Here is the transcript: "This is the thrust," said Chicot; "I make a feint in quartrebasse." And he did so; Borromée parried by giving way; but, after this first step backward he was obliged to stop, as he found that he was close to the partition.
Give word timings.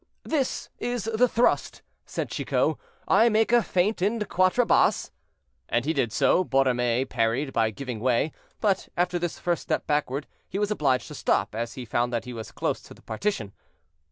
"This 0.23 0.67
is 0.79 1.03
the 1.03 1.27
thrust," 1.27 1.83
said 2.07 2.31
Chicot; 2.31 2.77
"I 3.07 3.29
make 3.29 3.51
a 3.51 3.61
feint 3.61 4.01
in 4.01 4.19
quartrebasse." 4.21 5.11
And 5.69 5.85
he 5.85 5.93
did 5.93 6.11
so; 6.11 6.43
Borromée 6.43 7.07
parried 7.07 7.53
by 7.53 7.69
giving 7.69 7.99
way; 7.99 8.31
but, 8.59 8.89
after 8.97 9.19
this 9.19 9.37
first 9.37 9.61
step 9.61 9.85
backward 9.85 10.25
he 10.49 10.57
was 10.57 10.71
obliged 10.71 11.07
to 11.09 11.13
stop, 11.13 11.53
as 11.53 11.75
he 11.75 11.85
found 11.85 12.11
that 12.11 12.25
he 12.25 12.33
was 12.33 12.51
close 12.51 12.81
to 12.81 12.95
the 12.95 13.03
partition. 13.03 13.53